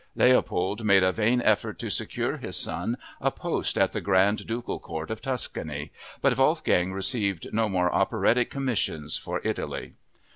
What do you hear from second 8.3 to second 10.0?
commissions for Italy.